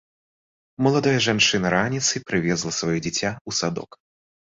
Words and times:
Маладая 0.85 1.17
жанчына 1.25 1.67
раніцай 1.75 2.19
прывезла 2.29 2.71
сваё 2.79 2.95
дзіця 3.05 3.29
ў 3.29 3.51
садок. 3.59 3.91